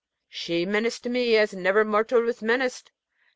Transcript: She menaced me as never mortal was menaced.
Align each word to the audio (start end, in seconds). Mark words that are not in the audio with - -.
She 0.29 0.65
menaced 0.65 1.05
me 1.05 1.37
as 1.37 1.53
never 1.53 1.85
mortal 1.85 2.21
was 2.23 2.41
menaced. 2.41 2.89